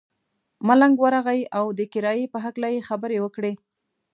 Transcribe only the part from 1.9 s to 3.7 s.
کرایې په هکله یې خبرې وکړې.